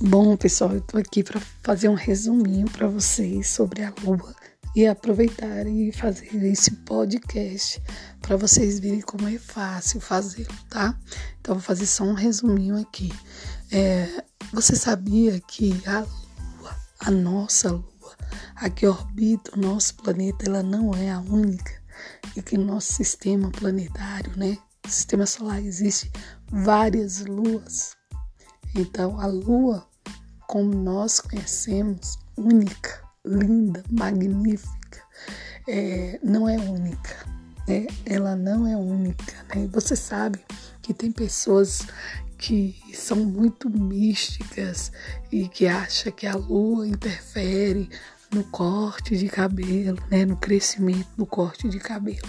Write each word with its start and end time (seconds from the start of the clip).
Bom, 0.00 0.36
pessoal, 0.36 0.74
eu 0.74 0.80
tô 0.80 0.96
aqui 0.96 1.24
para 1.24 1.40
fazer 1.60 1.88
um 1.88 1.94
resuminho 1.94 2.70
para 2.70 2.86
vocês 2.86 3.48
sobre 3.48 3.82
a 3.82 3.92
lua 4.04 4.32
e 4.72 4.86
aproveitar 4.86 5.66
e 5.66 5.90
fazer 5.90 6.36
esse 6.44 6.70
podcast 6.70 7.82
para 8.20 8.36
vocês 8.36 8.78
verem 8.78 9.00
como 9.00 9.26
é 9.26 9.36
fácil 9.38 10.00
fazê-lo, 10.00 10.54
tá? 10.70 10.96
Então, 11.40 11.56
vou 11.56 11.62
fazer 11.62 11.84
só 11.84 12.04
um 12.04 12.14
resuminho 12.14 12.80
aqui. 12.80 13.12
É, 13.72 14.22
você 14.52 14.76
sabia 14.76 15.40
que 15.40 15.82
a 15.84 15.98
lua, 15.98 16.76
a 17.00 17.10
nossa 17.10 17.72
lua, 17.72 18.16
a 18.54 18.70
que 18.70 18.86
orbita 18.86 19.56
o 19.56 19.60
nosso 19.60 19.96
planeta, 19.96 20.46
ela 20.46 20.62
não 20.62 20.94
é 20.94 21.10
a 21.10 21.18
única 21.18 21.72
e 22.36 22.40
que 22.40 22.56
no 22.56 22.66
nosso 22.66 22.92
sistema 22.92 23.50
planetário, 23.50 24.30
né? 24.36 24.58
Sistema 24.86 25.26
solar 25.26 25.60
existe 25.60 26.08
várias 26.52 27.26
luas. 27.26 27.96
Então, 28.76 29.18
a 29.18 29.26
lua 29.26 29.87
como 30.48 30.74
nós 30.74 31.20
conhecemos, 31.20 32.18
única, 32.34 33.02
linda, 33.22 33.84
magnífica, 33.90 35.02
é, 35.68 36.18
não 36.24 36.48
é 36.48 36.56
única. 36.56 37.14
Né? 37.68 37.86
Ela 38.06 38.34
não 38.34 38.66
é 38.66 38.74
única. 38.74 39.36
Né? 39.54 39.68
Você 39.70 39.94
sabe 39.94 40.40
que 40.80 40.94
tem 40.94 41.12
pessoas 41.12 41.86
que 42.38 42.74
são 42.94 43.18
muito 43.18 43.68
místicas 43.68 44.90
e 45.30 45.48
que 45.48 45.66
acham 45.66 46.10
que 46.10 46.26
a 46.26 46.34
lua 46.34 46.88
interfere 46.88 47.90
no 48.32 48.42
corte 48.44 49.18
de 49.18 49.28
cabelo, 49.28 49.98
né, 50.10 50.24
no 50.24 50.36
crescimento 50.36 51.08
do 51.16 51.26
corte 51.26 51.68
de 51.68 51.78
cabelo. 51.78 52.28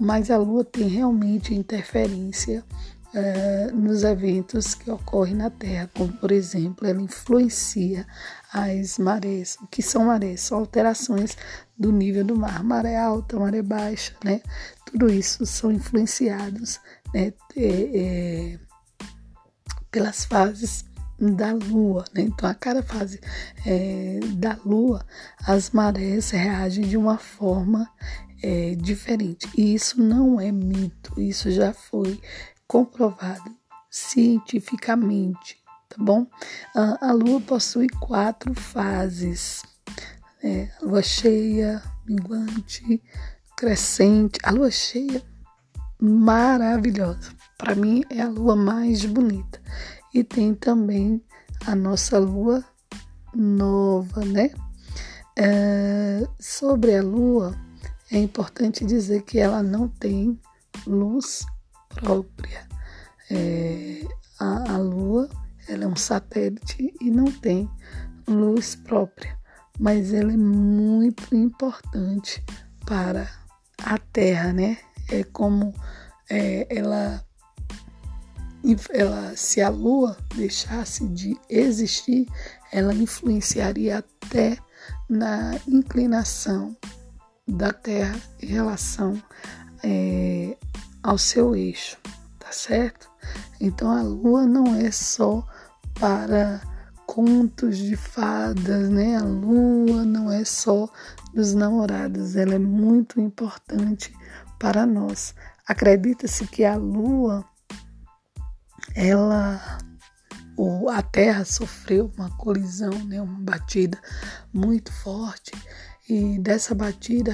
Mas 0.00 0.30
a 0.30 0.38
lua 0.38 0.64
tem 0.64 0.88
realmente 0.88 1.54
interferência 1.54 2.64
uh, 3.14 3.76
nos 3.76 4.04
eventos 4.04 4.74
que 4.74 4.90
ocorrem 4.90 5.34
na 5.34 5.50
Terra, 5.50 5.90
como 5.94 6.12
por 6.12 6.30
exemplo, 6.30 6.86
ela 6.86 7.00
influencia 7.00 8.06
as 8.52 8.98
marés. 8.98 9.56
O 9.62 9.66
que 9.66 9.82
são 9.82 10.06
marés? 10.06 10.40
São 10.40 10.58
alterações 10.58 11.36
do 11.78 11.92
nível 11.92 12.24
do 12.24 12.36
mar, 12.36 12.62
maré 12.62 12.96
alta, 12.98 13.38
maré 13.38 13.62
baixa, 13.62 14.14
né? 14.24 14.40
Tudo 14.84 15.10
isso 15.10 15.44
são 15.46 15.70
influenciados 15.70 16.80
né, 17.14 17.32
é, 17.56 18.52
é, 18.54 18.58
pelas 19.90 20.24
fases 20.24 20.84
da 21.18 21.52
Lua, 21.52 22.04
né? 22.14 22.22
Então, 22.22 22.48
a 22.48 22.54
cada 22.54 22.82
fase 22.82 23.20
é, 23.66 24.20
da 24.34 24.58
Lua, 24.64 25.04
as 25.44 25.70
marés 25.70 26.30
reagem 26.30 26.86
de 26.86 26.96
uma 26.96 27.18
forma 27.18 27.88
é, 28.42 28.74
diferente. 28.76 29.48
E 29.56 29.74
isso 29.74 30.00
não 30.00 30.40
é 30.40 30.50
mito, 30.52 31.20
isso 31.20 31.50
já 31.50 31.72
foi 31.72 32.20
comprovado 32.68 33.56
cientificamente, 33.90 35.58
tá 35.88 35.96
bom? 35.98 36.26
A, 36.76 37.08
a 37.08 37.12
Lua 37.12 37.40
possui 37.40 37.88
quatro 37.88 38.54
fases: 38.54 39.62
né? 40.44 40.70
lua 40.82 41.02
cheia, 41.02 41.82
minguante, 42.06 43.02
crescente. 43.56 44.38
A 44.42 44.50
Lua 44.50 44.70
cheia, 44.70 45.22
maravilhosa. 45.98 47.32
Para 47.56 47.74
mim 47.74 48.04
é 48.10 48.20
a 48.20 48.28
Lua 48.28 48.54
mais 48.54 49.04
bonita. 49.06 49.60
E 50.14 50.22
tem 50.22 50.54
também 50.54 51.24
a 51.66 51.74
nossa 51.74 52.18
Lua 52.18 52.62
nova, 53.34 54.24
né? 54.24 54.50
É, 55.36 56.26
sobre 56.38 56.96
a 56.96 57.02
Lua, 57.02 57.56
é 58.10 58.18
importante 58.18 58.84
dizer 58.84 59.22
que 59.22 59.38
ela 59.38 59.62
não 59.62 59.88
tem 59.88 60.38
luz 60.86 61.44
própria. 62.00 62.66
É, 63.30 64.06
a, 64.38 64.74
a 64.74 64.78
Lua 64.78 65.28
ela 65.68 65.84
é 65.84 65.86
um 65.86 65.96
satélite 65.96 66.94
e 67.00 67.10
não 67.10 67.26
tem 67.26 67.68
luz 68.26 68.74
própria, 68.74 69.38
mas 69.78 70.12
ela 70.14 70.32
é 70.32 70.36
muito 70.36 71.34
importante 71.34 72.42
para 72.86 73.28
a 73.82 73.98
Terra, 73.98 74.52
né? 74.52 74.78
É 75.10 75.24
como 75.24 75.74
é, 76.30 76.66
ela, 76.74 77.24
ela, 78.90 79.36
se 79.36 79.60
a 79.60 79.68
Lua 79.68 80.16
deixasse 80.34 81.06
de 81.08 81.38
existir, 81.48 82.26
ela 82.72 82.94
influenciaria 82.94 83.98
até 83.98 84.56
na 85.08 85.58
inclinação 85.66 86.76
da 87.46 87.72
Terra 87.72 88.18
em 88.42 88.46
relação 88.46 89.22
é, 89.82 90.56
ao 91.08 91.16
seu 91.16 91.56
eixo, 91.56 91.96
tá 92.38 92.52
certo? 92.52 93.10
Então 93.58 93.90
a 93.90 94.02
lua 94.02 94.44
não 94.44 94.74
é 94.74 94.90
só 94.90 95.42
para 95.98 96.60
contos 97.06 97.78
de 97.78 97.96
fadas, 97.96 98.90
né? 98.90 99.16
A 99.16 99.22
lua 99.22 100.04
não 100.04 100.30
é 100.30 100.44
só 100.44 100.86
dos 101.32 101.54
namorados, 101.54 102.36
ela 102.36 102.54
é 102.54 102.58
muito 102.58 103.18
importante 103.18 104.14
para 104.58 104.84
nós. 104.84 105.34
Acredita-se 105.66 106.46
que 106.46 106.62
a 106.62 106.76
lua 106.76 107.42
ela 108.94 109.78
a 110.90 111.02
Terra 111.02 111.44
sofreu 111.44 112.12
uma 112.18 112.28
colisão, 112.36 112.92
né, 113.04 113.22
uma 113.22 113.38
batida 113.38 113.98
muito 114.52 114.92
forte 114.92 115.52
e 116.08 116.38
dessa 116.38 116.74
batida 116.74 117.32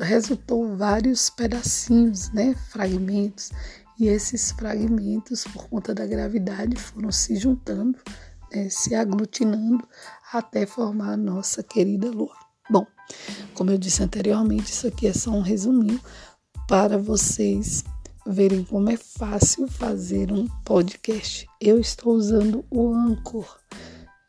resultou 0.00 0.76
vários 0.76 1.30
pedacinhos, 1.30 2.30
né, 2.32 2.54
fragmentos, 2.70 3.52
e 3.98 4.08
esses 4.08 4.50
fragmentos, 4.50 5.44
por 5.44 5.68
conta 5.68 5.94
da 5.94 6.04
gravidade, 6.04 6.76
foram 6.76 7.12
se 7.12 7.36
juntando, 7.36 7.96
né, 8.52 8.68
se 8.70 8.94
aglutinando 8.94 9.86
até 10.32 10.66
formar 10.66 11.12
a 11.12 11.16
nossa 11.16 11.62
querida 11.62 12.10
Lua. 12.10 12.34
Bom, 12.68 12.86
como 13.54 13.70
eu 13.70 13.78
disse 13.78 14.02
anteriormente, 14.02 14.72
isso 14.72 14.88
aqui 14.88 15.06
é 15.06 15.12
só 15.12 15.30
um 15.30 15.40
resuminho 15.40 16.00
para 16.66 16.98
vocês 16.98 17.84
verem 18.26 18.64
como 18.64 18.90
é 18.90 18.96
fácil 18.96 19.68
fazer 19.68 20.32
um 20.32 20.46
podcast. 20.64 21.46
Eu 21.60 21.80
estou 21.80 22.12
usando 22.14 22.64
o 22.70 22.92
Anchor. 22.92 23.58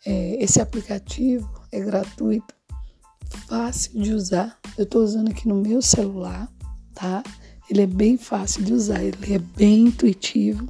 É, 0.06 0.42
esse 0.42 0.62
aplicativo 0.62 1.50
é 1.72 1.82
gratuito 1.82 2.59
fácil 3.47 4.01
de 4.01 4.13
usar. 4.13 4.59
Eu 4.78 4.84
estou 4.84 5.03
usando 5.03 5.29
aqui 5.29 5.47
no 5.47 5.56
meu 5.56 5.81
celular, 5.81 6.51
tá? 6.94 7.23
Ele 7.69 7.81
é 7.81 7.88
bem 7.88 8.17
fácil 8.17 8.63
de 8.63 8.73
usar, 8.73 9.03
ele 9.03 9.34
é 9.34 9.38
bem 9.38 9.88
intuitivo 9.88 10.67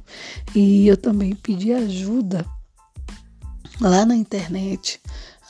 e 0.54 0.86
eu 0.86 0.96
também 0.96 1.34
pedi 1.34 1.72
ajuda 1.72 2.44
lá 3.80 4.04
na 4.04 4.14
internet, 4.14 5.00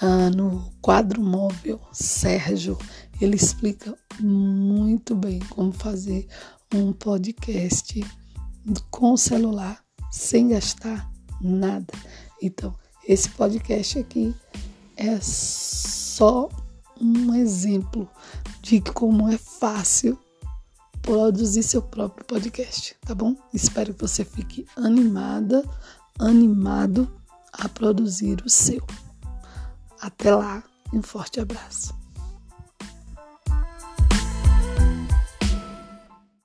uh, 0.00 0.34
no 0.34 0.72
quadro 0.80 1.20
móvel 1.20 1.80
Sérgio. 1.92 2.78
Ele 3.20 3.34
explica 3.34 3.96
muito 4.20 5.14
bem 5.14 5.40
como 5.50 5.72
fazer 5.72 6.28
um 6.72 6.92
podcast 6.92 8.00
com 8.90 9.16
celular 9.16 9.82
sem 10.12 10.48
gastar 10.48 11.10
nada. 11.40 11.92
Então, 12.40 12.74
esse 13.06 13.28
podcast 13.30 13.98
aqui 13.98 14.34
é 14.96 15.18
só 15.20 16.48
um 17.00 17.34
exemplo 17.34 18.08
de 18.60 18.80
como 18.80 19.28
é 19.28 19.38
fácil 19.38 20.18
produzir 21.02 21.62
seu 21.62 21.82
próprio 21.82 22.24
podcast, 22.24 22.96
tá 23.06 23.14
bom? 23.14 23.34
Espero 23.52 23.94
que 23.94 24.00
você 24.00 24.24
fique 24.24 24.66
animada, 24.76 25.64
animado 26.18 27.10
a 27.52 27.68
produzir 27.68 28.42
o 28.44 28.50
seu. 28.50 28.86
Até 30.00 30.34
lá, 30.34 30.62
um 30.92 31.02
forte 31.02 31.40
abraço. 31.40 31.99